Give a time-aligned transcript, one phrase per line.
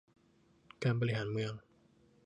[0.83, 1.53] การบริหารเมือง